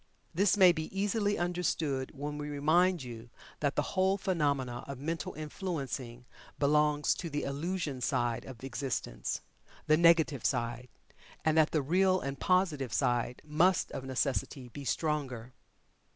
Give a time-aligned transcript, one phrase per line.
[0.33, 5.35] This may be easily understood, when we remind you that the whole phenomena of mental
[5.35, 6.25] influencing
[6.57, 9.41] belongs to the "illusion" side of existence
[9.85, 10.89] the negative side
[11.45, 15.53] and that the Real and Positive side must of necessity be stronger.